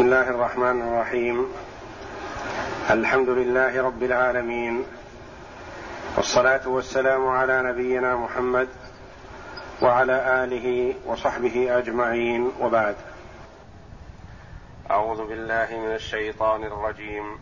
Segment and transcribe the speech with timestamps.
[0.00, 1.46] بسم الله الرحمن الرحيم
[2.90, 4.84] الحمد لله رب العالمين
[6.16, 8.68] والصلاه والسلام على نبينا محمد
[9.82, 12.96] وعلى اله وصحبه اجمعين وبعد
[14.90, 17.38] اعوذ بالله من الشيطان الرجيم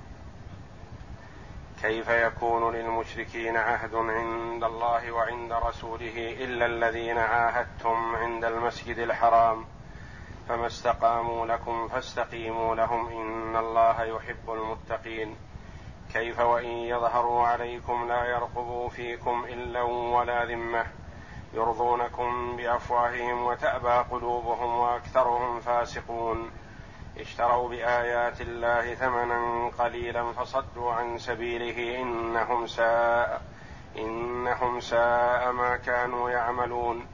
[1.82, 9.64] كيف يكون للمشركين عهد عند الله وعند رسوله الا الذين عاهدتم عند المسجد الحرام
[10.48, 15.36] فما استقاموا لكم فاستقيموا لهم إن الله يحب المتقين.
[16.12, 20.86] كيف وإن يظهروا عليكم لا يرقبوا فيكم إلا ولا ذمة.
[21.54, 26.50] يرضونكم بأفواههم وتأبى قلوبهم وأكثرهم فاسقون.
[27.18, 33.42] اشتروا بآيات الله ثمنا قليلا فصدوا عن سبيله إنهم ساء
[33.98, 37.06] إنهم ساء ما كانوا يعملون.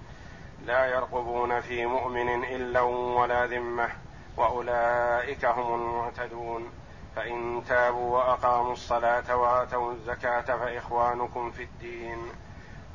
[0.66, 3.88] لا يرقبون في مؤمن إلا ولا ذمة
[4.36, 6.72] وأولئك هم المعتدون.
[7.16, 12.18] فإن تابوا وأقاموا الصلاة وآتوا الزكاة فإخوانكم في الدين.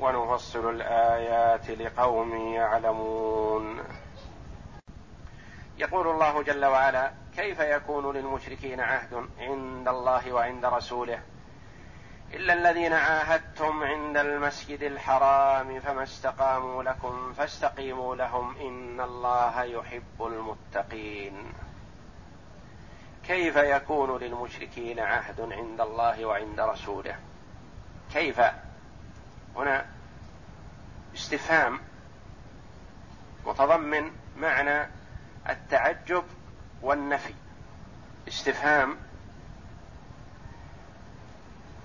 [0.00, 3.80] ونفصل الآيات لقوم يعلمون.
[5.78, 11.22] يقول الله جل وعلا كيف يكون للمشركين عهد عند الله وعند رسوله؟
[12.34, 21.52] إلا الذين عاهدتم عند المسجد الحرام فما استقاموا لكم فاستقيموا لهم إن الله يحب المتقين.
[23.26, 27.16] كيف يكون للمشركين عهد عند الله وعند رسوله؟
[28.12, 28.40] كيف؟
[29.56, 29.86] هنا
[31.14, 31.80] استفهام
[33.46, 34.88] متضمن معنى
[35.48, 36.24] التعجب
[36.82, 37.34] والنفي.
[38.28, 38.96] استفهام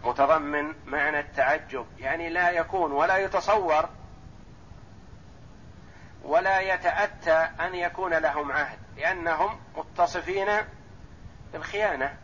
[0.05, 3.89] متضمن معنى التعجب يعني لا يكون ولا يتصور
[6.23, 10.47] ولا يتأتى أن يكون لهم عهد لأنهم متصفين
[11.53, 12.17] بالخيانة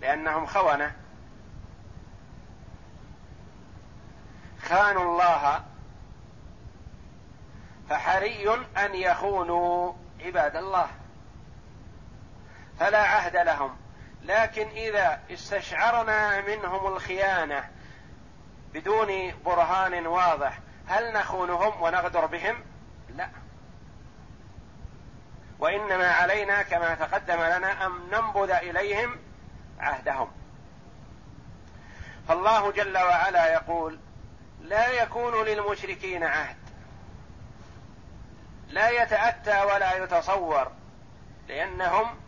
[0.00, 0.92] لأنهم خونة.
[4.62, 5.64] خانوا الله
[7.90, 10.88] فحري أن يخونوا عباد الله
[12.78, 13.81] فلا عهد لهم.
[14.22, 17.70] لكن إذا استشعرنا منهم الخيانة
[18.74, 22.64] بدون برهان واضح هل نخونهم ونغدر بهم؟
[23.16, 23.28] لا.
[25.58, 29.18] وإنما علينا كما تقدم لنا أن ننبذ إليهم
[29.78, 30.30] عهدهم.
[32.28, 33.98] فالله جل وعلا يقول
[34.60, 36.56] لا يكون للمشركين عهد.
[38.68, 40.72] لا يتأتى ولا يتصور
[41.48, 42.21] لأنهم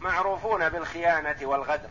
[0.00, 1.90] معروفون بالخيانة والغدر.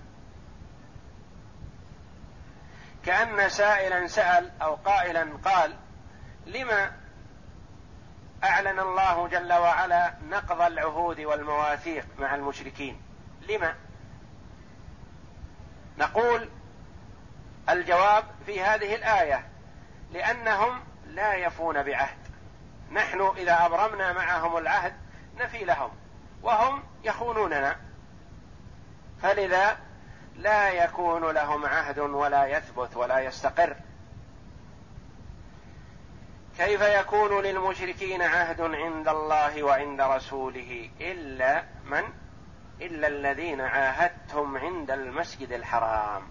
[3.06, 5.76] كأن سائلا سأل أو قائلا قال
[6.46, 6.92] لما
[8.44, 13.02] أعلن الله جل وعلا نقض العهود والمواثيق مع المشركين؟
[13.50, 13.76] لما؟
[15.98, 16.50] نقول
[17.70, 19.48] الجواب في هذه الآية
[20.12, 22.18] لأنهم لا يفون بعهد.
[22.92, 24.94] نحن إذا أبرمنا معهم العهد
[25.38, 25.92] نفي لهم
[26.42, 27.76] وهم يخونوننا.
[29.24, 29.78] فلذا
[30.36, 33.76] لا يكون لهم عهد ولا يثبت ولا يستقر؟
[36.58, 42.04] كيف يكون للمشركين عهد عند الله وعند رسوله إلا من؟
[42.82, 46.24] إلا الذين عاهدتم عند المسجد الحرام.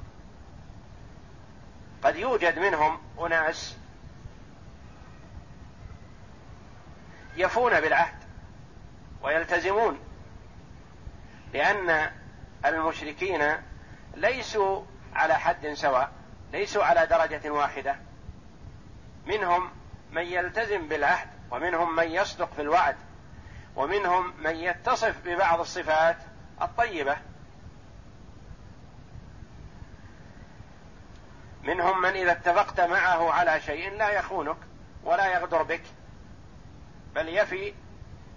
[2.04, 3.76] قد يوجد منهم أناس
[7.36, 8.22] يفون بالعهد
[9.22, 9.98] ويلتزمون
[11.54, 12.22] لأن
[12.64, 13.56] المشركين
[14.16, 14.82] ليسوا
[15.14, 16.12] على حد سواء
[16.52, 17.96] ليسوا على درجة واحدة.
[19.26, 19.70] منهم
[20.12, 22.96] من يلتزم بالعهد ومنهم من يصدق في الوعد
[23.76, 26.16] ومنهم من يتصف ببعض الصفات
[26.62, 27.16] الطيبة.
[31.62, 34.56] منهم من إذا اتفقت معه على شيء لا يخونك
[35.04, 35.82] ولا يغدر بك
[37.14, 37.74] بل يفي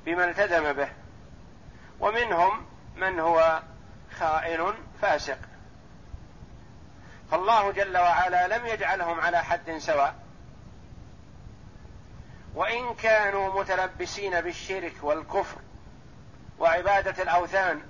[0.06, 0.90] بما التزم به.
[2.00, 2.66] ومنهم
[2.96, 3.62] من هو
[4.20, 5.38] خائن فاسق.
[7.32, 10.16] فالله جل وعلا لم يجعلهم على حد سواء.
[12.56, 15.58] وإن كانوا متلبسين بالشرك والكفر
[16.60, 17.82] وعبادة الأوثان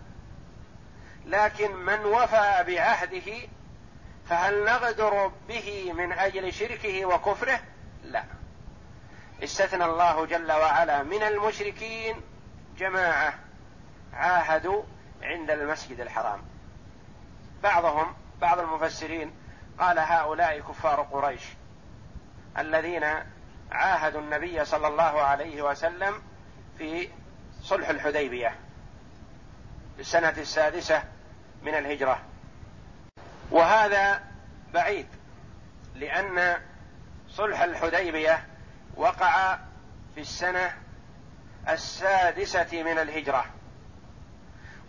[1.25, 3.47] لكن من وفى بعهده
[4.29, 7.59] فهل نغدر به من أجل شركه وكفره؟
[8.03, 8.23] لا.
[9.44, 12.21] استثنى الله جل وعلا من المشركين
[12.77, 13.33] جماعة
[14.13, 14.83] عاهدوا
[15.25, 16.42] عند المسجد الحرام.
[17.63, 19.33] بعضهم بعض المفسرين
[19.80, 21.42] قال هؤلاء كفار قريش
[22.57, 23.04] الذين
[23.72, 26.22] عاهدوا النبي صلى الله عليه وسلم
[26.77, 27.10] في
[27.62, 28.56] صلح الحديبية
[29.95, 31.04] في السنة السادسة
[31.63, 32.19] من الهجرة.
[33.51, 34.24] وهذا
[34.74, 35.07] بعيد
[35.95, 36.62] لأن
[37.30, 38.45] صلح الحديبية
[38.95, 39.57] وقع
[40.16, 40.74] في السنة
[41.69, 43.45] السادسة من الهجرة.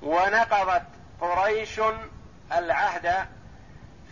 [0.07, 0.87] ونقضت
[1.21, 1.81] قريش
[2.53, 3.27] العهد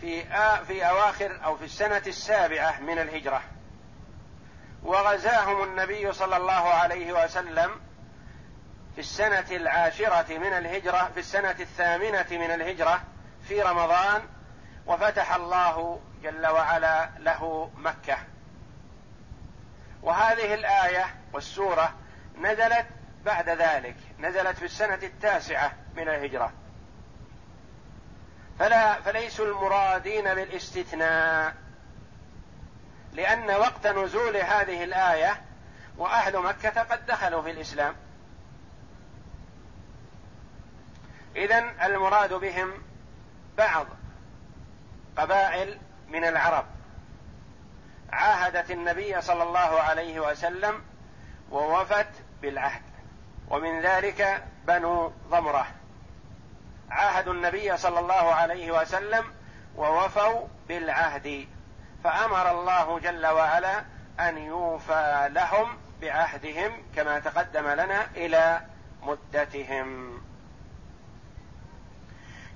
[0.01, 0.23] في
[0.67, 3.41] في أواخر أو في السنة السابعة من الهجرة.
[4.83, 7.71] وغزاهم النبي صلى الله عليه وسلم
[8.95, 13.03] في السنة العاشرة من الهجرة في السنة الثامنة من الهجرة
[13.47, 14.21] في رمضان
[14.85, 18.17] وفتح الله جل وعلا له مكة.
[20.03, 21.93] وهذه الآية والسورة
[22.41, 22.85] نزلت
[23.25, 26.53] بعد ذلك نزلت في السنة التاسعة من الهجرة.
[28.59, 31.55] فلا فليسوا المرادين بالاستثناء
[33.13, 35.41] لأن وقت نزول هذه الآية
[35.97, 37.95] وأهل مكة قد دخلوا في الإسلام.
[41.35, 42.83] إذا المراد بهم
[43.57, 43.87] بعض
[45.17, 46.65] قبائل من العرب.
[48.11, 50.83] عاهدت النبي صلى الله عليه وسلم
[51.51, 52.09] ووفت
[52.41, 52.94] بالعهد.
[53.49, 55.67] ومن ذلك بنو ضمرة.
[56.89, 59.33] عاهدوا النبي صلى الله عليه وسلم
[59.75, 61.47] ووفوا بالعهد
[62.03, 63.83] فأمر الله جل وعلا
[64.19, 68.61] أن يوفى لهم بعهدهم كما تقدم لنا إلى
[69.03, 70.21] مدتهم.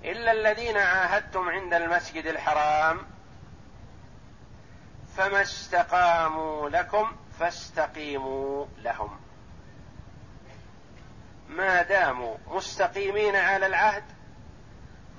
[0.03, 2.99] إلا الذين عاهدتم عند المسجد الحرام
[5.17, 9.28] فما استقاموا لكم فاستقيموا لهم.
[11.49, 14.03] ما داموا مستقيمين على العهد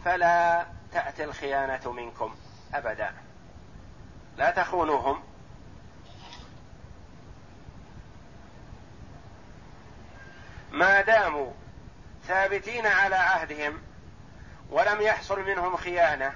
[0.04, 2.36] فلا تأتي الخيانة منكم
[2.74, 3.14] أبدا.
[4.36, 5.22] لا تخونوهم.
[10.70, 11.52] ما داموا
[12.28, 13.78] ثابتين على عهدهم
[14.70, 16.32] ولم يحصل منهم خيانة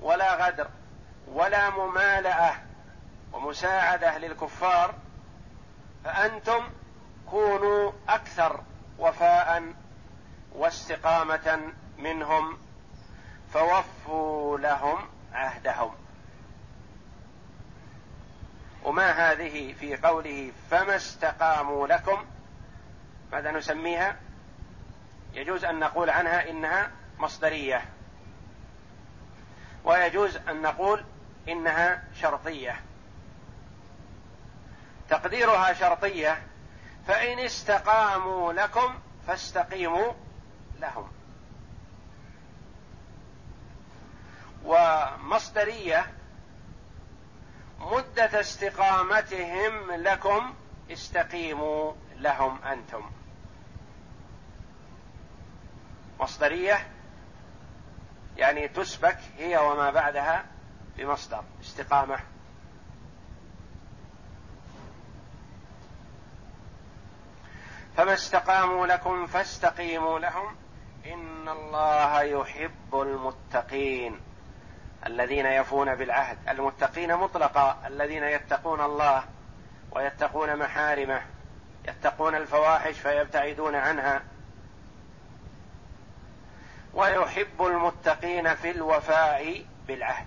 [0.00, 0.68] ولا غدر
[1.26, 2.54] ولا ممالأة
[3.32, 4.94] ومساعدة للكفار
[6.04, 6.70] فأنتم
[7.30, 8.60] كونوا أكثر
[8.98, 9.74] وفاء
[10.52, 12.58] واستقامة منهم
[13.52, 14.98] فوفوا لهم
[15.32, 15.94] عهدهم.
[18.84, 22.24] وما هذه في قوله فما استقاموا لكم
[23.32, 24.16] ماذا نسميها؟
[25.32, 27.84] يجوز أن نقول عنها إنها مصدرية.
[29.84, 31.04] ويجوز أن نقول
[31.48, 32.80] إنها شرطية.
[35.08, 36.42] تقديرها شرطية
[37.06, 38.94] فإن استقاموا لكم
[39.26, 40.12] فاستقيموا
[40.80, 41.08] لهم.
[44.64, 46.12] ومصدرية
[47.78, 50.54] مدة استقامتهم لكم
[50.90, 53.10] استقيموا لهم أنتم.
[56.20, 56.86] مصدرية
[58.36, 60.44] يعني تسبك هي وما بعدها
[60.96, 62.33] بمصدر استقامة.
[67.96, 70.56] فما استقاموا لكم فاستقيموا لهم.
[71.06, 74.20] إن الله يحب المتقين
[75.06, 76.38] الذين يفون بالعهد.
[76.48, 79.24] المتقين مطلقا الذين يتقون الله
[79.92, 81.22] ويتقون محارمه
[81.88, 84.22] يتقون الفواحش فيبتعدون عنها.
[86.94, 90.26] ويحب المتقين في الوفاء بالعهد.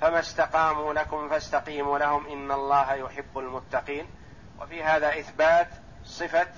[0.00, 2.26] فما استقاموا لكم فاستقيموا لهم.
[2.26, 4.06] إن الله يحب المتقين.
[4.60, 5.68] وفي هذا إثبات
[6.04, 6.48] صفة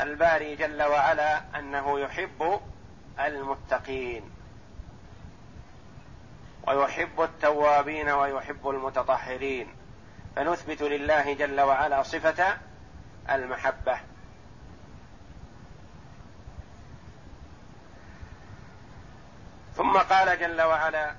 [0.00, 2.60] الباري جل وعلا أنه يحب
[3.20, 4.30] المتقين
[6.66, 9.74] ويحب التوابين ويحب المتطهرين
[10.36, 12.56] فنثبت لله جل وعلا صفة
[13.30, 13.98] المحبة.
[19.76, 21.14] ثم قال جل وعلا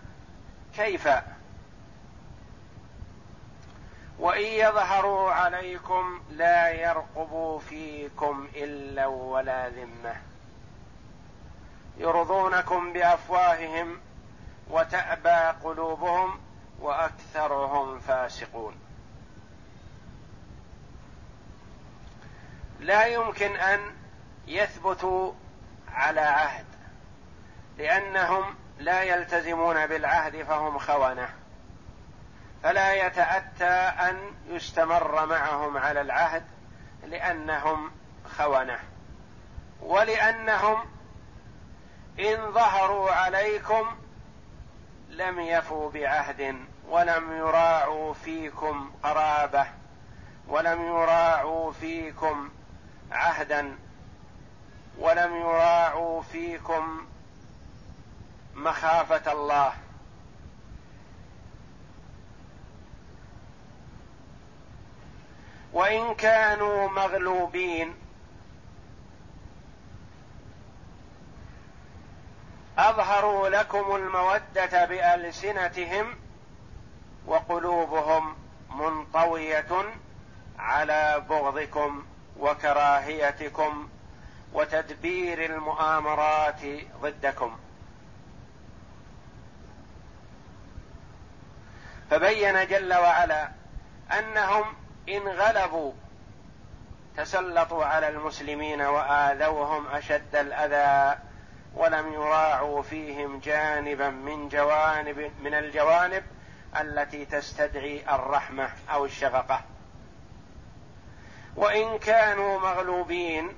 [0.76, 1.08] كيف
[4.20, 10.16] وإن يظهروا عليكم لا يرقبوا فيكم إلا ولا ذمة.
[11.98, 14.00] يرضونكم بأفواههم
[14.70, 16.40] وتأبى قلوبهم
[16.80, 18.76] وأكثرهم فاسقون.
[22.80, 23.80] لا يمكن أن
[24.48, 25.34] يثبتوا
[25.94, 26.66] على عهد
[27.78, 31.43] لأنهم لا يلتزمون بالعهد فهم خونة.
[32.64, 33.74] فلا يتأتى
[34.10, 36.46] أن يستمر معهم على العهد
[37.04, 37.92] لأنهم
[38.38, 38.80] خونة.
[39.82, 40.86] ولأنهم
[42.20, 43.96] إن ظهروا عليكم
[45.10, 46.56] لم يفوا بعهد
[46.90, 49.68] ولم يراعوا فيكم قرابة
[50.48, 52.50] ولم يراعوا فيكم
[53.12, 53.78] عهدا
[55.00, 57.06] ولم يراعوا فيكم
[58.56, 59.74] مخافة الله.
[65.74, 67.96] وإن كانوا مغلوبين.
[72.78, 76.16] أظهروا لكم المودة بألسنتهم
[77.26, 78.36] وقلوبهم
[78.70, 79.94] منطوية
[80.60, 82.06] على بغضكم
[82.40, 83.90] وكراهيتكم
[84.54, 86.62] وتدبير المؤامرات
[87.02, 87.58] ضدكم.
[92.10, 93.52] فبين جل وعلا
[94.12, 95.94] أنهم إن غلبوا
[97.18, 101.20] تسلطوا على المسلمين وآذوهم أشد الأذى
[101.76, 106.24] ولم يراعوا فيهم جانبا من جوانب من الجوانب
[106.80, 109.62] التي تستدعي الرحمة أو الشفقة.
[111.56, 113.50] وإن كانوا مغلوبين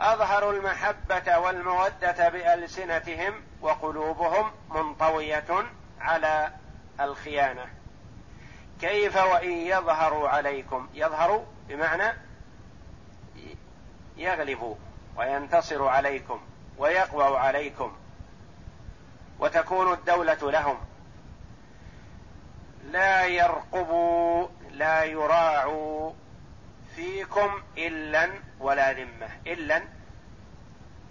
[0.00, 5.64] أظهروا المحبة والمودة بألسنتهم وقلوبهم منطوية
[6.00, 6.50] على
[7.00, 7.66] الخيانة.
[8.80, 12.12] كيف وإن يظهروا عليكم؟ يظهروا بمعنى
[14.16, 14.74] يغلبوا
[15.16, 16.40] وينتصروا عليكم
[16.78, 17.96] ويقووا عليكم
[19.38, 20.76] وتكون الدولة لهم.
[22.84, 26.12] لا يرقبوا لا يراعوا
[26.96, 29.28] فيكم إلا ولا ذمة.
[29.46, 29.82] إلا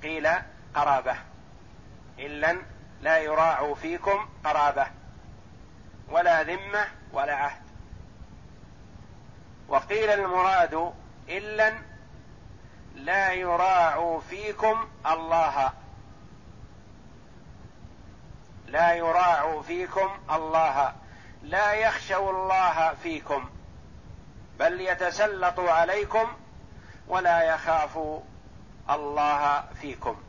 [0.04, 0.30] قيل
[0.76, 1.16] قرابة.
[2.20, 2.58] إلا
[3.02, 4.88] لا يراعوا فيكم قرابة.
[6.10, 7.62] ولا ذمة ولا عهد.
[9.68, 10.94] وقيل المراد
[11.30, 11.74] إلا
[12.96, 15.74] لا يراعوا فيكم الله.
[18.68, 20.94] لا يراعوا فيكم الله.
[21.44, 23.50] لا يخشوا الله فيكم.
[24.60, 26.34] بل يتسلط عليكم
[27.08, 28.00] ولا يخاف
[28.90, 30.23] الله فيكم.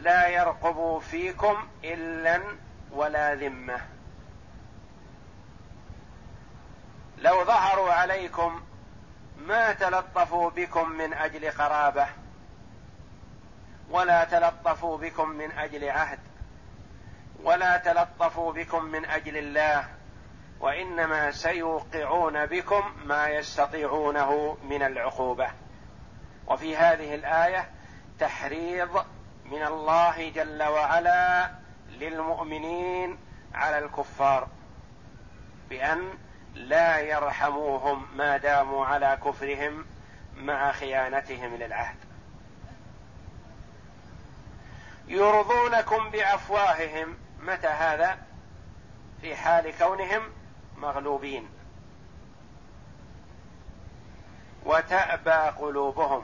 [0.00, 2.40] لا يرقب فيكم إلا
[2.92, 3.80] ولا ذمة.
[7.18, 8.62] لو ظهروا عليكم
[9.38, 12.06] ما تلطفوا بكم من أجل قرابه
[13.90, 16.18] ولا تلطفوا بكم من أجل عهد
[17.42, 19.88] ولا تلطفوا بكم من أجل الله
[20.60, 25.50] وإنما سيوقعون بكم ما يستطيعونه من العقوبة.
[26.46, 27.70] وفي هذه الآية
[28.18, 29.04] تحريض
[29.50, 31.50] من الله جل وعلا
[31.88, 33.18] للمؤمنين
[33.54, 34.48] على الكفار
[35.70, 36.18] بأن
[36.54, 39.86] لا يرحموهم ما داموا على كفرهم
[40.36, 41.96] مع خيانتهم للعهد.
[45.08, 48.18] يرضونكم بأفواههم متى هذا؟
[49.20, 50.22] في حال كونهم
[50.76, 51.48] مغلوبين.
[54.64, 56.22] وتأبى قلوبهم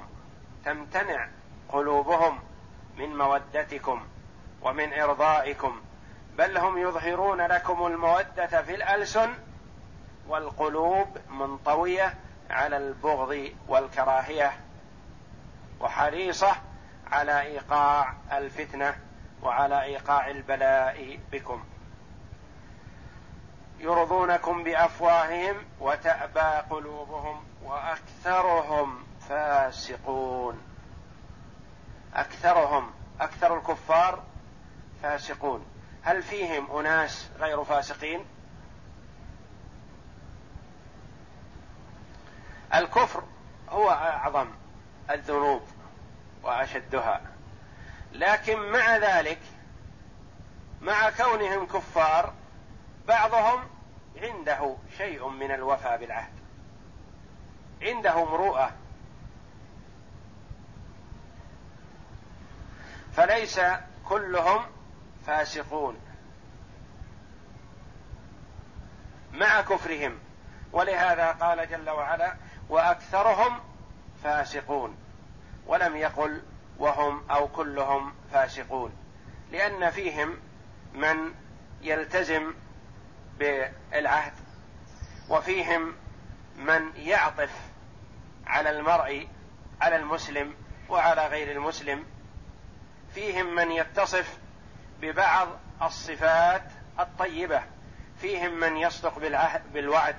[0.65, 1.29] تمتنع
[1.69, 2.46] قلوبهم
[2.97, 4.07] من مودتكم
[4.63, 5.81] ومن إرضائكم
[6.39, 9.35] بل هم يظهرون لكم المودة في الألسن
[10.29, 12.15] والقلوب منطوية
[12.51, 14.53] على البغض والكراهية
[15.81, 16.57] وحريصة
[17.07, 18.97] على إيقاع الفتنة
[19.43, 21.65] وعلى إيقاع البلاء بكم.
[23.79, 30.76] يرضونكم بأفواههم وتأبى قلوبهم وأكثرهم فاسقون.
[32.17, 34.23] أكثرهم أكثر الكفار
[35.03, 35.67] فاسقون.
[36.03, 38.25] هل فيهم أناس غير فاسقين؟
[42.75, 43.23] الكفر
[43.69, 44.49] هو أعظم
[45.11, 45.63] الذنوب
[46.43, 47.21] وأشدها.
[48.13, 49.41] لكن مع ذلك
[50.81, 52.33] مع كونهم كفار
[53.09, 53.61] بعضهم
[54.23, 56.33] عنده شيء من الوفاء بالعهد.
[57.83, 58.73] عنده مروءة.
[63.17, 63.61] فليس
[64.09, 64.67] كلهم
[65.27, 66.01] فاسقون.
[69.33, 70.19] مع كفرهم.
[70.73, 72.35] ولهذا قال جل وعلا
[72.69, 73.61] وأكثرهم
[74.23, 74.97] فاسقون.
[75.67, 76.43] ولم يقل
[76.79, 78.93] وهم أو كلهم فاسقون.
[79.53, 80.39] لأن فيهم
[80.95, 81.35] من
[81.83, 82.55] يلتزم
[83.39, 84.33] بالعهد
[85.29, 85.95] وفيهم
[86.57, 87.51] من يعطف
[88.47, 89.29] على المرء
[89.81, 90.55] على المسلم
[90.89, 92.16] وعلى غير المسلم.
[93.17, 94.39] فيهم من يتصف
[95.01, 95.49] ببعض
[95.83, 96.63] الصفات
[97.01, 97.63] الطيبة
[98.21, 100.17] فيهم من يصدق بالعهد بالوعد.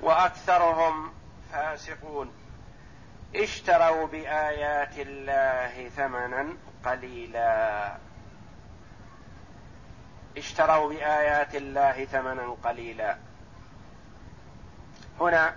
[0.00, 1.12] وأكثرهم
[1.52, 2.32] فاسقون.
[3.36, 7.96] اشتروا بآيات الله ثمنا قليلا.
[10.36, 13.16] اشتروا بآيات الله ثمنا قليلا.
[15.20, 15.56] هنا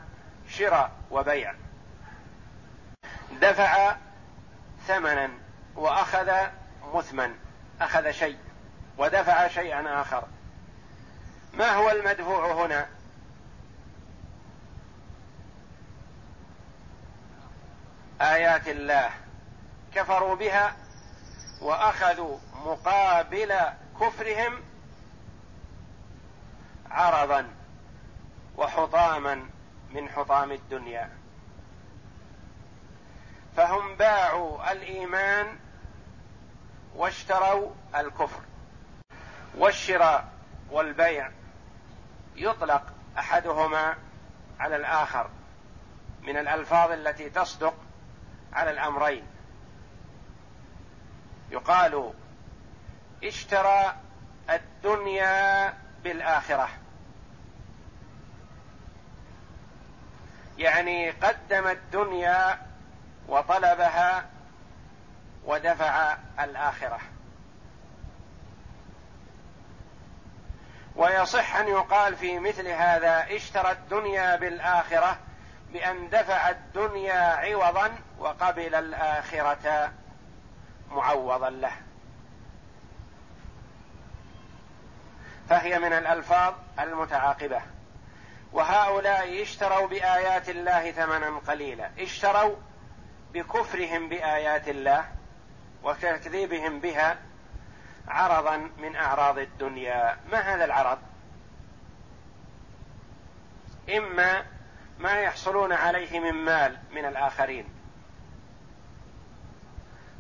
[0.50, 1.63] شراء وبيع.
[3.44, 3.96] دفع
[4.88, 5.30] ثمنا
[5.76, 6.32] وأخذ
[6.94, 7.36] مثمن
[7.82, 8.38] أخذ شيء
[8.98, 10.24] ودفع شيئا آخر.
[11.54, 12.88] ما هو المدفوع هنا؟
[18.22, 19.10] آيات الله.
[19.96, 20.76] كفروا بها
[21.62, 23.54] وأخذوا مقابل
[24.02, 24.62] كفرهم
[26.92, 27.48] عرضا
[28.58, 29.50] وحطاما
[29.92, 31.23] من حطام الدنيا.
[33.58, 35.58] فهم باعوا الإيمان
[36.96, 38.42] واشتروا الكفر
[39.58, 40.34] والشراء
[40.72, 41.32] والبيع
[42.36, 42.84] يطلق
[43.18, 43.96] أحدهما
[44.60, 45.30] على الآخر
[46.22, 47.74] من الألفاظ التي تصدق
[48.54, 49.24] على الأمرين.
[51.52, 52.14] يقال
[53.24, 53.96] اشترى
[54.50, 56.70] الدنيا بالآخرة.
[60.58, 62.73] يعني قدم الدنيا
[63.28, 64.26] وطلبها
[65.46, 67.00] ودفع الآخرة.
[70.96, 75.18] ويصح أن يقال في مثل هذا اشترى الدنيا بالآخرة
[75.74, 79.92] بأن دفع الدنيا عوضا وقبل الآخرة
[80.92, 81.72] معوضا له.
[85.50, 87.62] فهي من الألفاظ المتعاقبة.
[88.54, 91.90] وهؤلاء اشتروا بآيات الله ثمنا قليلا.
[92.00, 92.56] اشتروا
[93.34, 95.06] بكفرهم بآيات الله
[95.84, 97.18] وتكذيبهم بها
[98.08, 100.18] عرضا من أعراض الدنيا.
[100.32, 101.00] ما هذا العرض؟
[103.90, 104.46] إما
[105.00, 107.70] ما يحصلون عليه من مال من الآخرين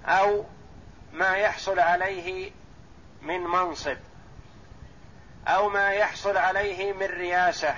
[0.05, 0.45] أو
[1.13, 2.51] ما يحصل عليه
[3.21, 3.97] من منصب
[5.47, 7.75] أو ما يحصل عليه من رياسة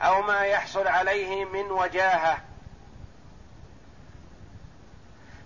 [0.00, 2.47] أو ما يحصل عليه من وجاهة.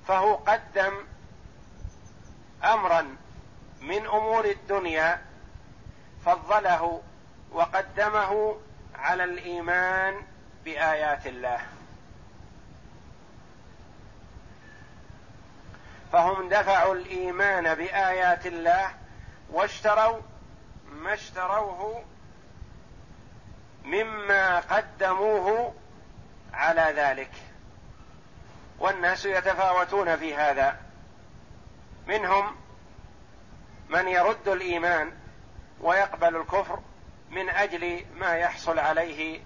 [0.09, 0.93] فهو قدم
[2.65, 3.17] أمرا
[3.81, 5.23] من أمور الدنيا
[6.25, 7.03] فضله
[7.53, 8.57] وقدمه
[8.95, 10.23] على الإيمان
[10.65, 11.61] بآيات الله.
[16.13, 18.91] فهم دفعوا الإيمان بآيات الله
[19.51, 20.21] واشتروا
[20.93, 22.05] ما اشتروه
[23.85, 25.75] مما قدموه
[26.53, 27.31] على ذلك.
[28.83, 30.77] والناس يتفاوتون في هذا.
[32.07, 32.57] منهم
[33.89, 35.13] من يرد الإيمان
[35.81, 36.79] ويقبل الكفر
[37.31, 39.41] من أجل ما يحصل عليه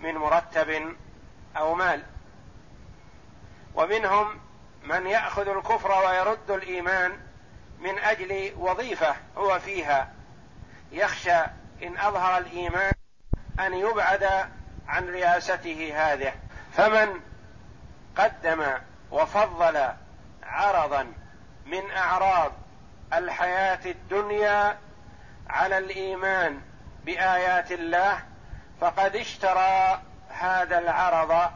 [0.00, 0.96] من مرتب
[1.56, 2.02] أو مال.
[3.74, 4.40] ومنهم
[4.84, 7.20] من يأخذ الكفر ويرد الإيمان
[7.80, 10.12] من أجل وظيفة هو فيها.
[10.92, 11.40] يخشى
[11.82, 12.92] إن أظهر الإيمان
[13.60, 14.50] أن يبعد
[14.88, 16.32] عن رياسته هذه.
[16.72, 17.31] فمن
[18.16, 18.64] قدم
[19.10, 19.88] وفضل
[20.42, 21.12] عرضا
[21.66, 22.52] من أعراض
[23.12, 24.78] الحياة الدنيا
[25.48, 26.60] على الإيمان
[27.04, 28.18] بآيات الله
[28.80, 31.50] فقد اشترى هذا العرض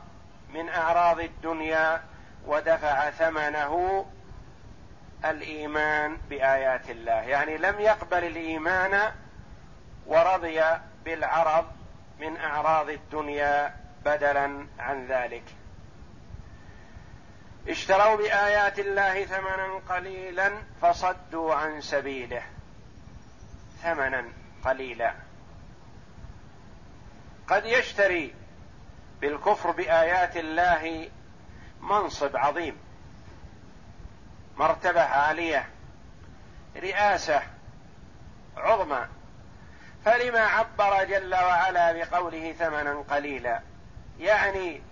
[0.55, 2.01] من أعراض الدنيا
[2.47, 4.07] ودفع ثمنه
[5.25, 7.13] الإيمان بآيات الله.
[7.13, 9.13] يعني لم يقبل الإيمان
[10.07, 10.63] ورضي
[11.05, 11.67] بالعرض
[12.21, 15.43] من أعراض الدنيا بدلا عن ذلك.
[17.69, 20.53] اشتروا بآيات الله ثمنا قليلا
[20.83, 22.43] فصدوا عن سبيله.
[23.83, 24.25] ثمنا
[24.65, 25.15] قليلا.
[27.49, 28.35] قد يشتري
[29.21, 31.11] بالكفر بآيات الله
[31.81, 32.79] منصب عظيم.
[34.57, 35.69] مرتبة عالية.
[36.77, 37.43] رئاسة
[38.57, 39.07] عظمى.
[40.05, 43.61] فلما عبر جل وعلا بقوله ثمنا قليلا؟
[44.19, 44.83] يعني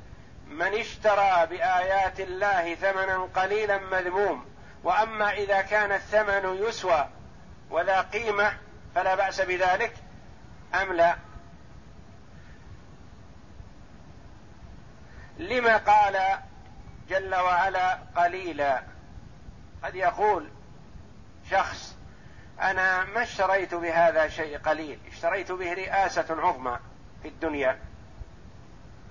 [0.51, 4.47] من اشترى بآيات الله ثمنا قليلا مذموم
[4.85, 7.09] وأما إذا كان الثمن يسوى
[7.71, 8.59] وذا قيمة
[8.95, 9.95] فلا بأس بذلك
[10.83, 11.17] أم لا؟
[15.39, 16.39] لما قال
[17.09, 18.83] جل وعلا قليلا؟
[19.85, 20.49] قد يقول
[21.51, 21.97] شخص
[22.61, 26.79] أنا ما اشتريت بهذا شيء قليل اشتريت به رئاسة عظمى
[27.23, 27.79] في الدنيا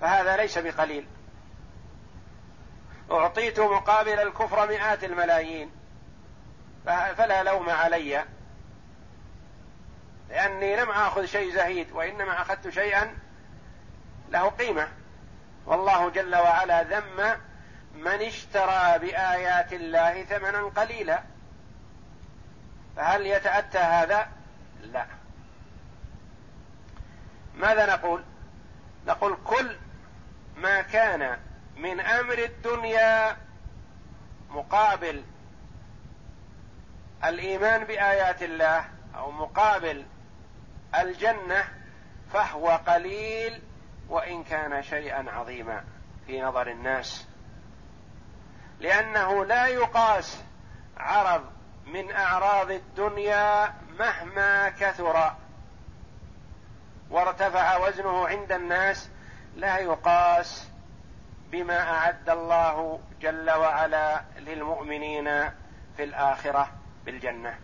[0.00, 1.06] فهذا ليس بقليل.
[3.10, 5.70] أعطيت مقابل الكفر مئات الملايين.
[6.86, 8.24] فلا لوم علي.
[10.28, 13.18] لأني لم آخذ شيء زهيد وإنما أخذت شيئا
[14.30, 14.88] له قيمة.
[15.66, 17.36] والله جل وعلا ذم
[17.94, 21.22] من اشترى بآيات الله ثمنا قليلا.
[22.96, 24.28] فهل يتأتى هذا؟
[24.82, 25.06] لا.
[27.54, 28.24] ماذا نقول؟
[29.06, 29.76] نقول كل
[30.56, 31.38] ما كان
[31.76, 33.36] من أمر الدنيا
[34.50, 35.24] مقابل
[37.24, 38.84] الإيمان بآيات الله
[39.16, 40.06] أو مقابل
[40.94, 41.64] الجنة
[42.32, 43.62] فهو قليل
[44.08, 45.84] وإن كان شيئا عظيما
[46.26, 47.26] في نظر الناس.
[48.80, 50.42] لأنه لا يقاس
[50.96, 51.44] عرض
[51.86, 55.34] من أعراض الدنيا مهما كثر.
[57.10, 59.08] وارتفع وزنه عند الناس
[59.56, 60.68] لا يقاس
[61.54, 65.50] بما أعد الله جل وعلا للمؤمنين
[65.96, 66.70] في الآخرة
[67.04, 67.58] بالجنة.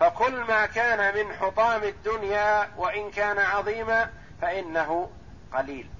[0.00, 4.10] فكل ما كان من حطام الدنيا وإن كان عظيما
[4.42, 5.10] فإنه
[5.52, 5.90] قليل.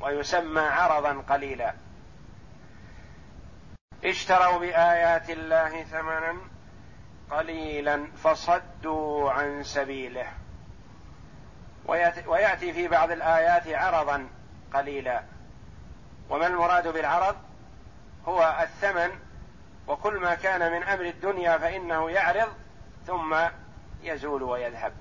[0.00, 1.74] ويسمى عرضا قليلا.
[4.04, 6.36] اشتروا بآيات الله ثمنا
[7.30, 10.39] قليلا فصدوا عن سبيله.
[12.26, 14.28] وياتي في بعض الآيات عرضا
[14.74, 15.22] قليلا.
[16.30, 17.36] وما المراد بالعرض؟
[18.26, 19.10] هو الثمن
[19.88, 22.48] وكل ما كان من أمر الدنيا فإنه يعرض
[23.06, 23.36] ثم
[24.02, 24.92] يزول ويذهب.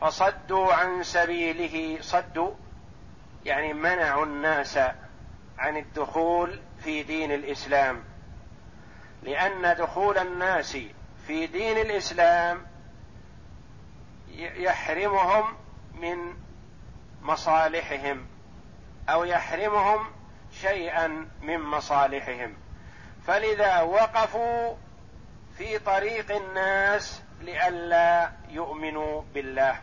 [0.00, 2.54] فصدوا عن سبيله صدوا
[3.44, 4.78] يعني منعوا الناس
[5.58, 8.04] عن الدخول في دين الإسلام.
[9.22, 10.76] لأن دخول الناس
[11.26, 12.71] في دين الإسلام
[14.38, 15.54] يحرمهم
[15.94, 16.34] من
[17.22, 18.26] مصالحهم
[19.08, 20.06] أو يحرمهم
[20.52, 22.54] شيئا من مصالحهم.
[23.26, 24.74] فلذا وقفوا
[25.58, 29.78] في طريق الناس لئلا يؤمنوا بالله.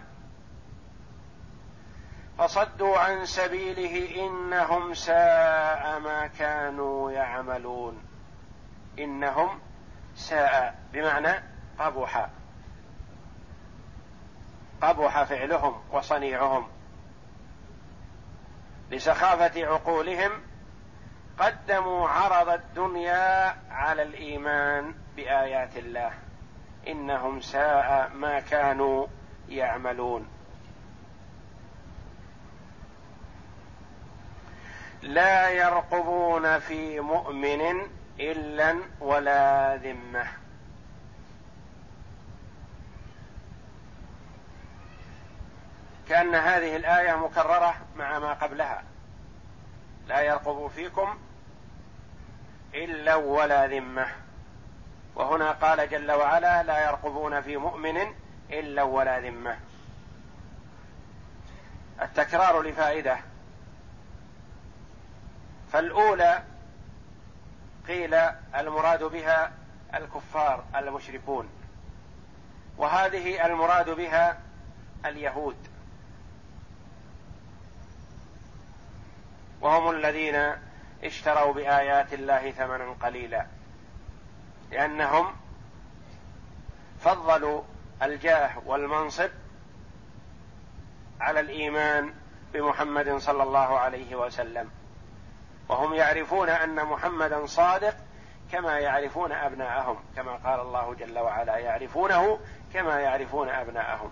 [2.38, 8.04] فصدوا عن سبيله إنهم ساء ما كانوا يعملون.
[9.00, 9.60] إنهم
[10.16, 11.44] ساء بمعنى
[11.80, 12.30] قبح
[14.82, 16.68] قبح فعلهم وصنيعهم.
[18.92, 20.32] لسخافة عقولهم
[21.40, 26.12] قدموا عرض الدنيا على الإيمان بآيات الله.
[26.88, 29.08] إنهم ساء ما كانوا
[29.50, 30.28] يعملون.
[35.02, 37.62] لا يرقبون في مؤمن
[38.20, 40.28] إلا ولا ذمة.
[46.10, 48.84] كأن هذه الآية مكررة مع ما قبلها.
[50.08, 51.18] لا يرقب فيكم
[52.74, 54.08] إلا ولا ذمة.
[55.16, 57.98] وهنا قال جل وعلا لا يرقبون في مؤمن
[58.50, 59.58] إلا ولا ذمة.
[62.02, 63.18] التكرار لفائدة.
[65.72, 66.44] فالأولى
[67.88, 68.14] قيل
[68.56, 69.52] المراد بها
[69.96, 71.50] الكفار المشركون.
[72.78, 74.40] وهذه المراد بها
[75.06, 75.69] اليهود.
[79.62, 80.52] وهم الذين
[81.04, 83.46] اشتروا بآيات الله ثمنا قليلا.
[84.72, 85.36] لأنهم
[87.00, 87.62] فضلوا
[88.04, 89.30] الجاه والمنصب
[91.20, 92.14] على الإيمان
[92.54, 94.70] بمحمد صلى الله عليه وسلم.
[95.70, 97.96] وهم يعرفون أن محمدا صادق
[98.52, 102.40] كما يعرفون أبناءهم كما قال الله جل وعلا يعرفونه
[102.74, 104.12] كما يعرفون أبناءهم.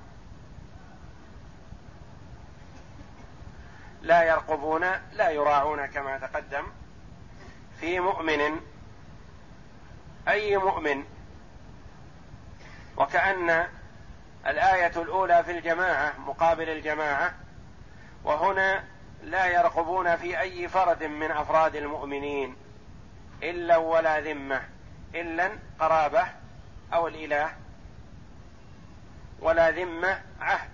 [4.02, 6.64] لا يرقبون لا يراعون كما تقدم
[7.80, 8.62] في مؤمن.
[10.28, 11.04] أي مؤمن؟
[12.98, 13.68] وكأن
[14.48, 17.34] الآية الأولى في الجماعة مقابل الجماعة
[18.24, 18.84] وهنا
[19.24, 22.56] لا يرقبون في أي فرد من أفراد المؤمنين
[23.44, 24.62] إلا ولا ذمة
[25.16, 26.28] إلا قرابة
[26.94, 27.52] أو الإله.
[29.40, 30.70] ولا ذمة عهد.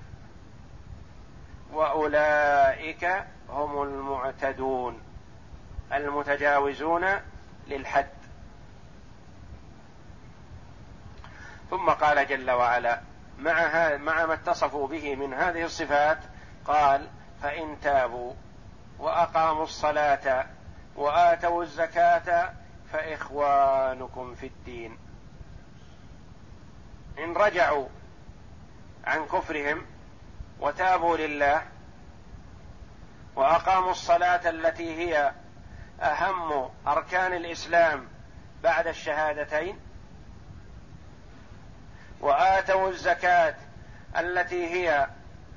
[1.73, 5.01] وأولئك هم المعتدون
[5.93, 7.05] المتجاوزون
[7.67, 8.09] للحد.
[11.69, 13.01] ثم قال جل وعلا
[13.39, 16.19] مع مع ما اتصفوا به من هذه الصفات
[16.65, 17.07] قال
[17.41, 18.33] فإن تابوا
[18.99, 20.45] وأقاموا الصلاة
[20.95, 22.53] وآتوا الزكاة
[22.91, 24.97] فإخوانكم في الدين.
[27.19, 27.87] إن رجعوا
[29.05, 29.85] عن كفرهم
[30.63, 31.61] وتابوا لله
[33.35, 35.31] وأقاموا الصلاة التي هي
[36.01, 38.07] أهم أركان الإسلام
[38.63, 39.79] بعد الشهادتين
[42.21, 43.55] وآتوا الزكاة
[44.17, 45.07] التي هي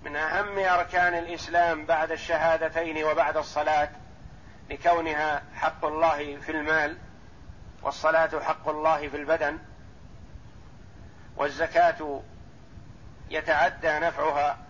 [0.02, 3.88] من أهم أركان الإسلام بعد الشهادتين وبعد الصلاة
[4.70, 6.96] لكونها حق الله في المال
[7.82, 9.58] والصلاة حق الله في البدن
[11.36, 12.22] والزكاة
[13.30, 14.65] يتعدى نفعها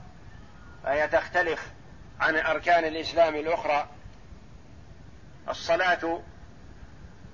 [0.84, 1.70] فهي تختلف
[2.20, 3.88] عن أركان الإسلام الأخرى.
[5.48, 6.20] الصلاة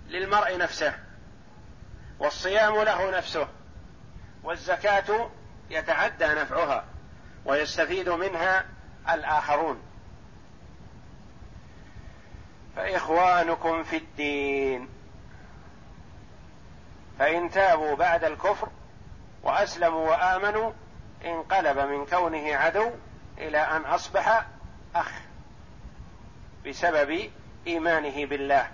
[0.08, 0.94] للمرء نفسه
[2.18, 3.48] والصيام له نفسه
[4.44, 5.30] والزكاة
[5.70, 6.84] يتعدى نفعها
[7.44, 8.64] ويستفيد منها
[9.10, 9.82] الآخرون.
[12.76, 14.88] فإخوانكم في الدين
[17.18, 18.68] فإن تابوا بعد الكفر
[19.42, 20.72] وأسلموا وآمنوا
[21.24, 22.90] انقلب من كونه عدو
[23.38, 24.46] إلى أن أصبح
[24.94, 25.10] أخ
[26.66, 27.30] بسبب
[27.66, 28.70] إيمانه بالله.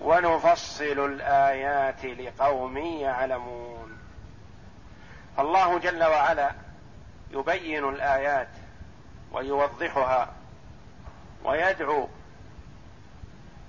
[0.00, 3.98] ونفصل الآيات لقوم يعلمون.
[5.38, 6.52] الله جل وعلا
[7.30, 8.48] يبين الآيات
[9.32, 10.32] ويوضحها
[11.44, 12.08] ويدعو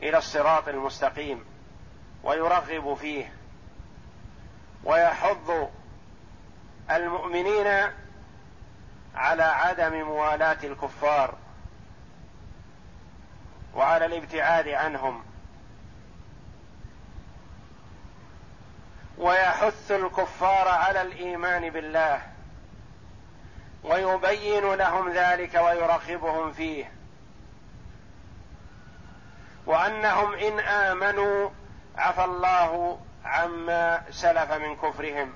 [0.04, 1.46] إلى الصراط المستقيم
[2.24, 3.34] ويرغب فيه
[4.88, 5.70] ويحض
[6.92, 7.92] المؤمنين
[9.16, 11.36] على عدم موالاة الكفار
[13.76, 15.24] وعلى الابتعاد عنهم.
[19.18, 22.22] ويحث الكفار على الإيمان بالله
[23.84, 26.92] ويبين لهم ذلك ويرغبهم فيه.
[29.66, 31.50] وأنهم إن آمنوا
[31.98, 35.34] عفى الله عما سلف من كفرهم.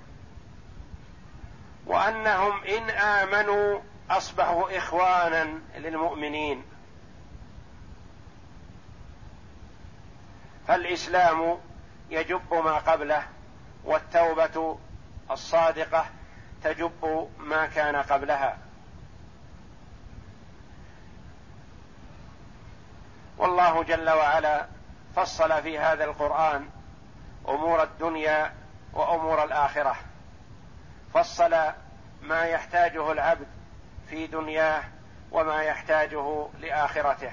[1.85, 6.63] وأنهم إن آمنوا أصبحوا إخوانا للمؤمنين.
[10.67, 11.57] فالإسلام
[12.09, 13.23] يجب ما قبله
[13.83, 14.77] والتوبة
[15.31, 16.05] الصادقة
[16.63, 18.57] تجب ما كان قبلها.
[23.37, 24.67] والله جل وعلا
[25.15, 26.69] فصل في هذا القرآن
[27.49, 28.53] أمور الدنيا
[28.93, 29.95] وأمور الآخرة.
[31.13, 31.55] فصل
[32.21, 33.47] ما يحتاجه العبد
[34.09, 34.83] في دنياه
[35.31, 37.31] وما يحتاجه لآخرته.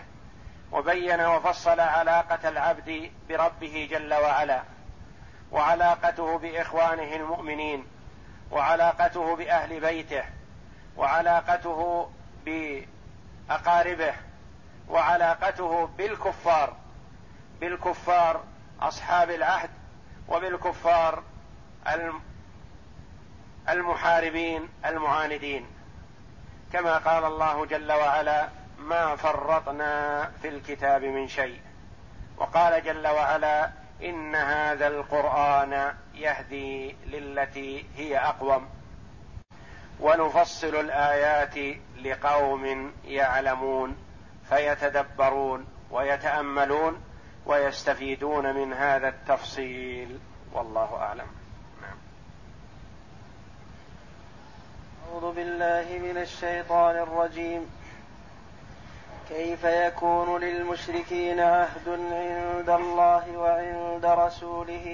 [0.73, 4.63] وبين وفصل علاقة العبد بربه جل وعلا
[5.53, 7.87] وعلاقته بإخوانه المؤمنين
[8.51, 10.25] وعلاقته بأهل بيته
[10.97, 12.11] وعلاقته
[12.45, 14.15] بأقاربه
[14.89, 16.77] وعلاقته بالكفار
[17.61, 18.45] بالكفار
[18.81, 19.71] أصحاب العهد
[20.29, 21.23] وبالكفار
[23.69, 25.67] المحاربين المعاندين.
[26.73, 31.61] كما قال الله جل وعلا ما فرطنا في الكتاب من شيء
[32.37, 33.71] وقال جل وعلا
[34.03, 38.69] إن هذا القرآن يهدي للتي هي أقوم
[40.01, 43.97] ونفصل الآيات لقوم يعلمون
[44.49, 47.03] فيتدبرون ويتأملون.
[47.49, 50.19] ويستفيدون من هذا التفصيل.
[50.53, 51.27] والله أعلم.
[51.83, 51.97] نعم.
[55.11, 57.71] أعوذ بالله من الشيطان الرجيم.
[59.29, 64.87] كيف يكون للمشركين عهد عند الله وعند رسوله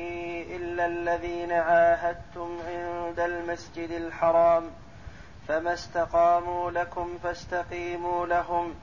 [0.50, 4.70] إلا الذين عاهدتم عند المسجد الحرام
[5.48, 8.74] فما استقاموا لكم فاستقيموا لهم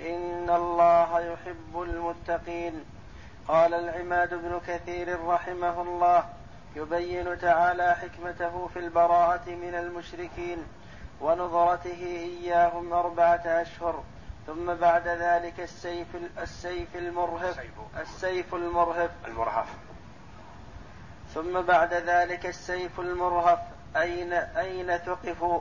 [0.00, 2.84] إن الله يحب المتقين.
[3.50, 6.24] قال العماد بن كثير رحمه الله
[6.76, 10.64] يبين تعالى حكمته في البراءة من المشركين
[11.20, 12.02] ونظرته
[12.42, 14.04] إياهم أربعة أشهر
[14.46, 16.06] ثم بعد ذلك السيف
[16.38, 17.60] السيف المرهف.
[18.00, 19.10] السيف المرهف.
[19.26, 19.68] المرهف.
[21.34, 23.58] ثم بعد ذلك السيف المرهف
[23.96, 25.60] أين أين ثقفوا؟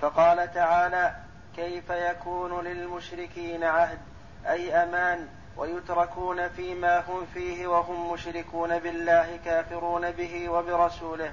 [0.00, 1.14] فقال تعالى
[1.56, 3.98] كيف يكون للمشركين عهد؟
[4.46, 11.32] أي أمان؟ ويتركون فيما هم فيه وهم مشركون بالله كافرون به وبرسوله.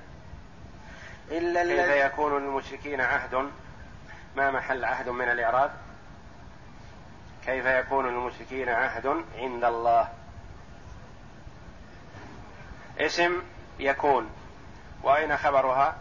[1.31, 3.51] إلا كيف يكون للمشركين عهد؟
[4.35, 5.71] ما محل عهد من الإعراب؟
[7.45, 10.09] كيف يكون للمشركين عهد عند الله؟
[12.99, 13.41] اسم
[13.79, 14.29] يكون.
[15.03, 15.97] وأين خبرها؟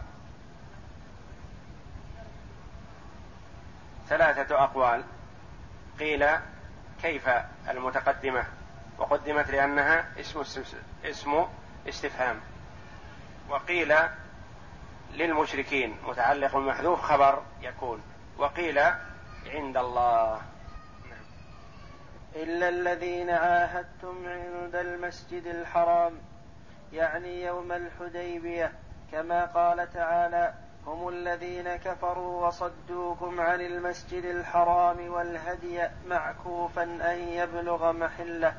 [4.09, 5.03] ثلاثة أقوال.
[5.99, 6.29] قيل
[7.01, 7.29] كيف
[7.69, 8.43] المتقدمة؟
[8.97, 10.63] وقدمت لأنها اسم
[11.05, 11.45] اسم
[11.89, 12.39] استفهام.
[13.49, 13.95] وقيل
[15.13, 18.01] للمشركين متعلق محذوف خبر يكون
[18.37, 18.79] وقيل
[19.47, 20.41] عند الله.
[22.35, 26.13] إلا الذين عاهدتم عند المسجد الحرام
[26.93, 28.71] يعني يوم الحديبية
[29.11, 30.53] كما قال تعالى
[30.87, 38.53] هم الذين كفروا وصدوكم عن المسجد الحرام والهدي معكوفا أن يبلغ محلة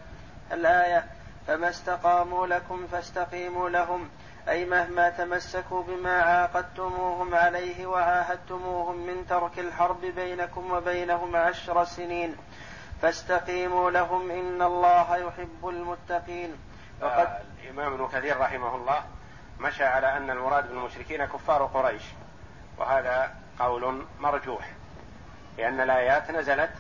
[0.53, 1.05] الآية
[1.47, 4.09] فما استقاموا لكم فاستقيموا لهم
[4.49, 12.37] أي مهما تمسكوا بما عاقدتموهم عليه وعاهدتموهم من ترك الحرب بينكم وبينهم عشر سنين.
[13.03, 16.57] فاستقيموا لهم إن الله يحب المتقين.
[17.03, 19.18] وقد آه الإمام ابن كثير رحمه الله
[19.61, 22.03] مشى على أن المراد بالمشركين كفار قريش
[22.79, 24.73] وهذا قول مرجوح
[25.59, 26.71] لأن الآيات نزلت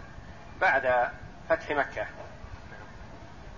[0.60, 1.08] بعد
[1.48, 2.06] فتح مكة.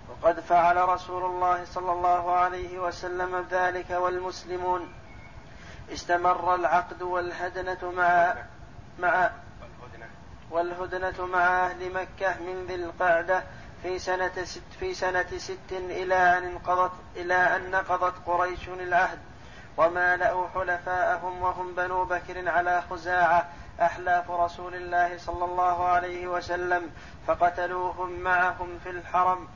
[0.09, 4.95] وقد فعل رسول الله صلى الله عليه وسلم ذلك والمسلمون.
[5.93, 8.35] استمر العقد والهدنة مع
[8.99, 9.31] مع
[10.51, 13.43] والهدنة مع أهل مكة من ذي القعدة
[13.83, 19.19] في سنة ست في سنة ست إلى أن انقضت إلى أن نقضت قريش العهد
[19.77, 23.49] ومالأوا حلفاءهم وهم بنو بكر على خزاعة.
[23.81, 26.90] أحلاف رسول الله صلى الله عليه وسلم.
[27.27, 29.49] فقتلوهم معهم في الحرم.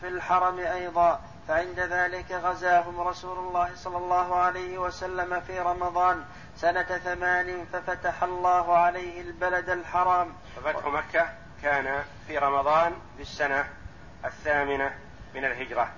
[0.00, 1.20] في الحرم أيضا.
[1.48, 6.24] فعند ذلك غزاهم رسول الله صلى الله عليه وسلم في رمضان.
[6.56, 10.32] سنة ثمان ففتح الله عليه البلد الحرام.
[10.56, 11.47] ففتح مكة.
[11.62, 13.68] كان في رمضان في السنة
[14.24, 14.94] الثامنة
[15.34, 15.88] من الهجرة.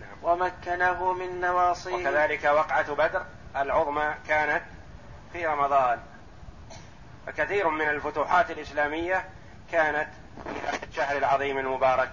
[0.00, 0.16] نعم.
[0.22, 1.94] ومكنه من نواصيه.
[1.94, 3.24] وكذلك وقعة بدر
[3.56, 4.62] العظمى كانت
[5.32, 6.00] في رمضان.
[7.26, 9.24] فكثير من الفتوحات الإسلامية
[9.72, 10.08] كانت
[10.44, 12.10] في هذا الشهر العظيم المبارك.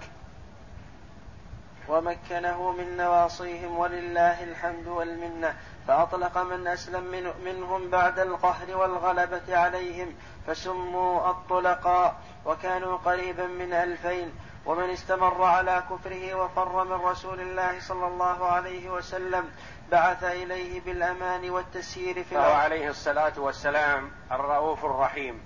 [1.88, 5.56] ومكنه من نواصيهم ولله الحمد والمنة.
[5.88, 10.14] فأطلق من أسلم من منهم بعد القهر والغلبة عليهم.
[10.46, 14.32] فسموا الطلقاء وكانوا قريبا من ألفين
[14.66, 19.50] ومن استمر على كفره وفر من رسول الله صلى الله عليه وسلم
[19.90, 25.40] بعث إليه بالأمان والتسيير في فهو عليه الصلاة والسلام الرؤوف الرحيم.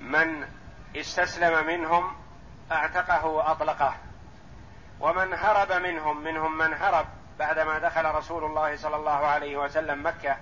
[0.00, 0.46] من
[0.96, 2.12] استسلم منهم
[2.72, 3.94] أعتقه وأطلقه
[5.00, 7.06] ومن هرب منهم منهم من هرب
[7.38, 10.36] بعدما دخل رسول الله صلى الله عليه وسلم مكة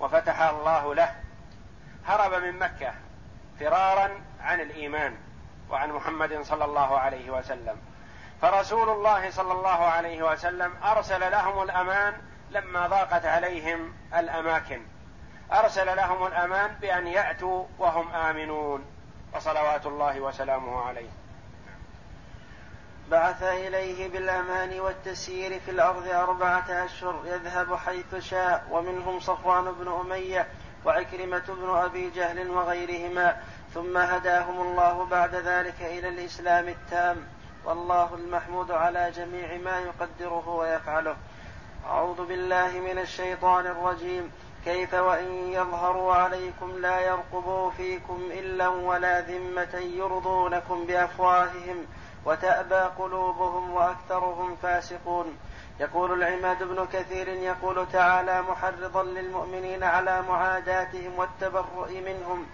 [0.00, 1.14] وفتح الله له
[2.06, 2.94] هرب من مكة
[3.60, 4.10] فرارا
[4.40, 5.16] عن الإيمان
[5.70, 7.76] وعن محمد صلى الله عليه وسلم.
[8.42, 12.14] فرسول الله صلى الله عليه وسلم أرسل لهم الأمان
[12.50, 14.82] لما ضاقت عليهم الأماكن.
[15.52, 18.84] أرسل لهم الأمان بأن يأتوا وهم آمنون
[19.34, 21.10] وصلوات الله وسلامه عليه.
[23.10, 30.46] بعث إليه بالأمان والتسيير في الأرض أربعة أشهر يذهب حيث شاء ومنهم صفوان بن أمية
[30.84, 33.36] وعكرمة بن أبي جهل وغيرهما
[33.74, 37.16] ثم هداهم الله بعد ذلك إلى الإسلام التام.
[37.64, 41.16] والله المحمود على جميع ما يقدره ويفعله.
[41.86, 44.32] أعوذ بالله من الشيطان الرجيم.
[44.64, 51.86] كيف وإن يظهروا عليكم لا يرقبوا فيكم إلا ولا ذمة يرضونكم بأفواههم.
[52.24, 55.38] وتأبى قلوبهم وأكثرهم فاسقون.
[55.80, 62.46] يقول العماد بن كثير يقول تعالى محرضا للمؤمنين على معاداتهم والتبرؤ منهم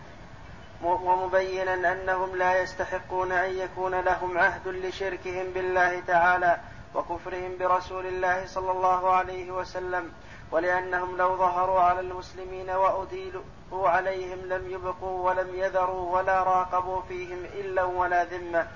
[0.82, 6.58] ومبينا أنهم لا يستحقون أن يكون لهم عهد لشركهم بالله تعالى
[6.94, 10.12] وكفرهم برسول الله صلى الله عليه وسلم
[10.50, 17.84] ولأنهم لو ظهروا على المسلمين وأديلوا عليهم لم يبقوا ولم يذروا ولا راقبوا فيهم إلا
[17.84, 18.66] ولا ذمة.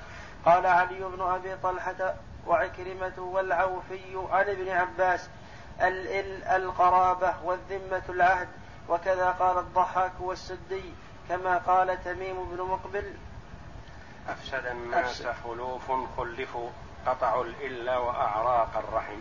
[0.46, 2.14] قال علي بن أبي طلحة
[2.46, 5.29] وعكرمة والعوفي عن ابن عباس
[5.81, 8.48] الإل القرابة والذمة العهد
[8.88, 10.94] وكذا قال الضحاك والسدي
[11.29, 13.14] كما قال تميم بن مقبل.
[14.29, 16.70] أفسد الناس خلوف خلفوا
[17.07, 19.20] قطعوا الإلا وأعراق الرحم.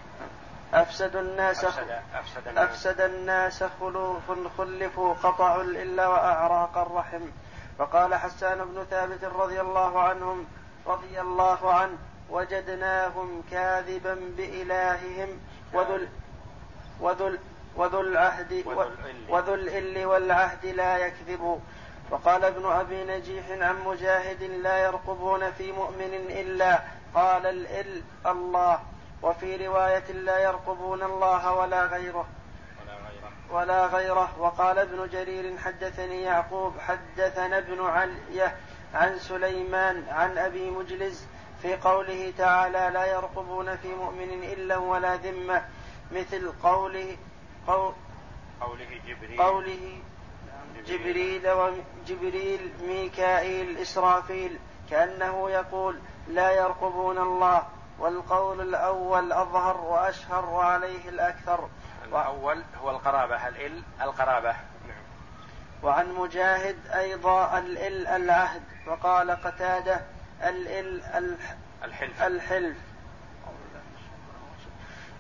[0.74, 7.22] أفسد الناس أفسد, أفسد, الناس, أفسد الناس خلوف خلفوا قطعوا الإلا وأعراق الرحم.
[7.80, 10.46] وقال حسان بن ثابت رضي الله عنهم
[10.88, 11.98] رضي الله عنه
[12.30, 15.40] وجدناهم كاذبا بإلههم
[17.76, 18.64] وذو العهد
[19.30, 21.62] وذو الإل والعهد لا يكذب.
[22.12, 26.82] وقال ابن أبي نجيح عن مجاهد لا يرقبون في مؤمن إلا
[27.16, 28.80] قال الإل الله.
[29.22, 32.28] وفي رواية لا يرقبون الله ولا غيره.
[33.52, 34.40] ولا غيره.
[34.40, 38.56] وقال ابن جرير حدثني يعقوب حدثنا ابن علية
[38.94, 41.28] عن سليمان عن أبي مجلس
[41.62, 45.66] في قوله تعالى لا يرقبون في مؤمن إلا ولا ذمة
[46.12, 47.18] مثل قوله
[47.68, 47.94] قول
[48.62, 49.42] قوله جبريل.
[49.42, 50.02] قوله
[50.88, 54.60] جبريل وجبريل ميكائيل إسرافيل
[54.90, 57.64] كأنه يقول لا يرقبون الله
[58.00, 61.70] والقول الأول أظهر وأشهر وعليه الأكثر.
[62.08, 64.56] الأول هو القرابة الإل القرابة.
[65.84, 70.02] وعن مجاهد أيضا الإل العهد وقال قتادة
[70.44, 71.02] الإل
[71.84, 72.22] الحلف.
[72.22, 72.78] الحلف.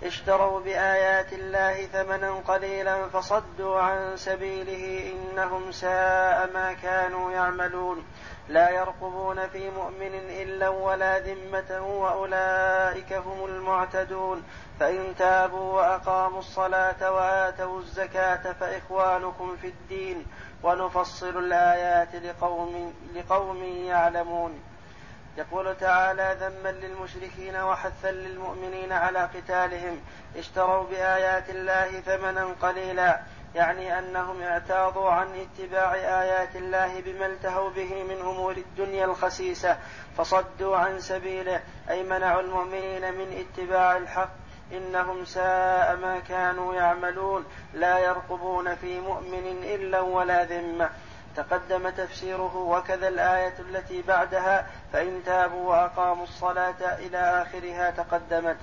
[0.04, 8.06] اشتروا بآيات الله ثمنا قليلا فصدوا عن سبيله إنهم ساء ما كانوا يعملون.
[8.50, 14.44] لا يرقبون في مؤمن إلا ولا ذمة وأولئك هم المعتدون.
[14.80, 20.26] فإن تابوا وأقاموا الصلاة وآتوا الزكاة فإخوانكم في الدين.
[20.64, 24.60] ونفصل الآيات لقوم لقوم يعلمون.
[25.38, 30.02] يقول تعالى ذما للمشركين وحثا للمؤمنين على قتالهم.
[30.38, 33.20] اشتروا بآيات الله ثمنا قليلا
[33.56, 39.78] يعني أنهم اعتاضوا عن اتباع آيات الله بما التهوا به من أمور الدنيا الخسيسة
[40.18, 44.30] فصدوا عن سبيله أي منعوا المؤمنين من اتباع الحق.
[44.72, 50.90] إنهم ساء ما كانوا يعملون لا يرقبون في مؤمن إلا ولا ذمة.
[51.36, 58.58] تقدم تفسيره وكذا الآية التي بعدها فإن تابوا وأقاموا الصلاة إلى آخرها تقدمت.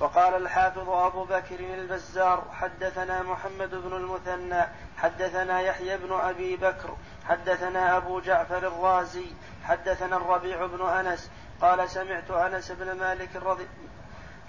[0.00, 4.62] وقال الحافظ أبو بكر البزار حدثنا محمد بن المثنى
[4.96, 6.96] حدثنا يحيى بن أبي بكر
[7.28, 9.26] حدثنا أبو جعفر الرازي
[9.64, 11.30] حدثنا الربيع بن أنس
[11.60, 13.66] قال سمعت أنس بن مالك رضي,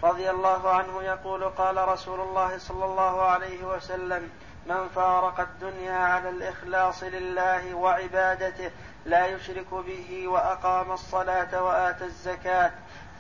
[0.03, 4.29] رضي الله عنه يقول قال رسول الله صلى الله عليه وسلم
[4.65, 8.71] من فارق الدنيا على الإخلاص لله وعبادته
[9.05, 12.71] لا يشرك به وأقام الصلاة وآتى الزكاة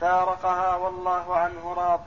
[0.01, 2.01] فارقها والله عنه راض.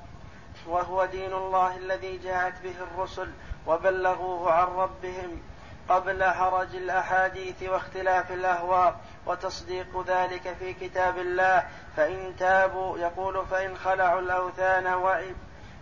[0.67, 3.31] وهو دين الله الذي جاءت به الرسل
[3.67, 5.43] وبلغوه عن ربهم.
[5.89, 14.21] قبل حرج الأحاديث واختلاف الأهواء وتصديق ذلك في كتاب الله فإن تابوا يقول فإن خلعوا
[14.21, 14.87] الأوثان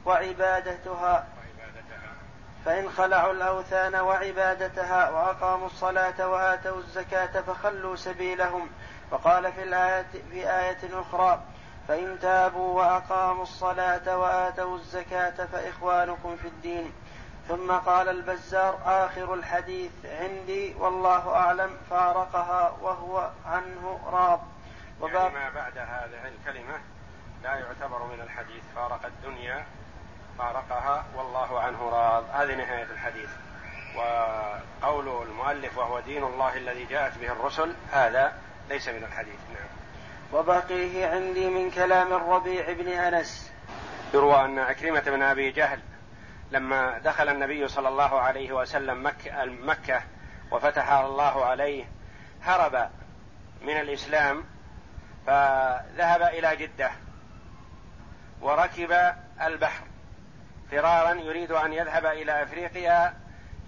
[0.07, 1.27] وعبادتها
[2.65, 8.71] فإن خلعوا الأوثان وعبادتها وأقاموا الصلاة وآتوا الزكاة فخلوا سبيلهم.
[9.11, 11.41] وقال في الآية في آية أخرى
[11.89, 16.93] فإن تابوا وأقاموا الصلاة وآتوا الزكاة فإخوانكم في الدين.
[17.49, 24.41] ثم قال البزار آخر الحديث عندي والله أعلم فارقها وهو عنه راض.
[25.03, 26.81] يعني ما بعد هذه الكلمة
[27.43, 29.65] لا يعتبر من الحديث فارق الدنيا
[30.39, 32.25] فارقها والله عنه راض.
[32.33, 33.31] هذه نهاية الحديث.
[33.97, 38.33] وقول المؤلف وهو دين الله الذي جاءت به الرسل هذا
[38.69, 39.41] ليس من الحديث.
[39.55, 39.69] نعم.
[40.33, 43.53] وبقيه عندي من كلام الربيع بن أنس.
[44.15, 45.81] يروى أن عكرمة بن أبي جهل
[46.53, 50.03] لما دخل النبي صلى الله عليه وسلم مكة, مكة
[50.51, 51.85] وفتح الله عليه
[52.43, 52.91] هرب
[53.63, 54.45] من الإسلام
[55.27, 56.91] فذهب إلى جدة
[58.41, 59.85] وركب البحر
[60.71, 63.15] فرارا يريد أن يذهب إلى أفريقيا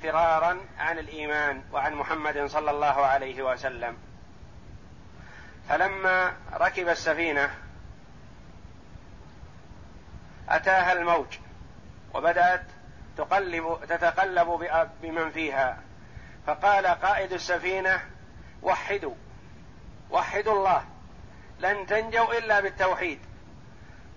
[0.02, 3.96] فرارا عن الإيمان وعن محمد صلى الله عليه وسلم.
[5.68, 7.50] فلما ركب السفينة
[10.48, 11.38] أتاها الموج
[12.14, 12.64] وبدأت
[13.16, 14.68] تقلب تتقلب
[15.02, 15.78] بمن فيها.
[16.46, 18.00] فقال قائد السفينة
[18.62, 19.14] وحدوا
[20.10, 20.84] وحدوا الله
[21.58, 23.18] لن تنجوا إلا بالتوحيد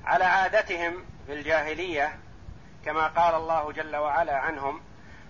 [0.05, 2.19] على عادتهم في الجاهلية
[2.85, 4.81] كما قال الله جل وعلا عنهم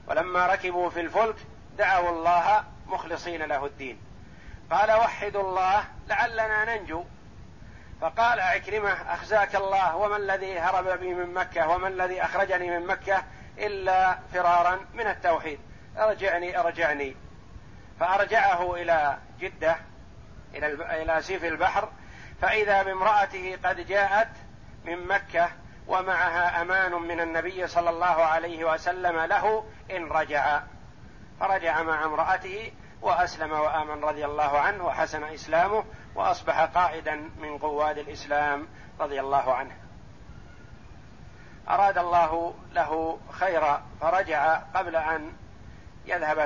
[0.07, 1.35] ولما ركبوا في الفلك
[1.77, 4.01] دعوا الله مخلصين له الدين.
[4.71, 7.03] قال وحدوا الله لعلنا ننجو.
[8.01, 13.23] فقال عكرمة أخزاك الله وما الذي هرب بي من مكة وما الذي أخرجني من مكة
[13.59, 15.59] إلا فرارا من التوحيد.
[15.97, 17.15] أرجعني أرجعني.
[17.99, 19.75] فأرجعه إلى جدة
[20.53, 20.67] إلى
[21.03, 21.89] إلى سيف البحر.
[22.41, 24.29] فإذا بامرأته قد جاءت
[24.85, 25.49] من مكة
[25.87, 30.61] ومعها أمان من النبي صلى الله عليه وسلم له إن رجع.
[31.39, 35.83] فرجع مع امرأته وأسلم وآمن رضي الله عنه وحسن إسلامه
[36.15, 38.67] وأصبح قائدا من قواد الإسلام
[38.99, 39.86] رضي الله عنه.
[41.69, 45.31] أراد الله له خيرا فرجع قبل أن
[46.05, 46.39] يذهب